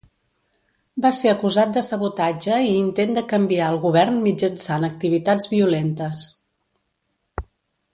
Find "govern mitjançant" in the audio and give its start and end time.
3.87-4.91